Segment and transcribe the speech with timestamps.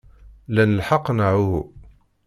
[0.53, 1.61] Lan lḥeqq, neɣ uhu?